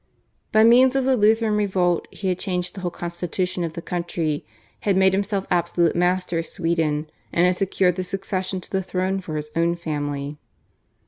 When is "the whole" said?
2.73-2.89